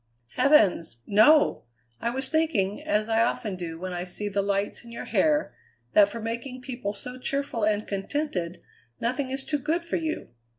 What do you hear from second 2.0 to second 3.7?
was thinking, as I often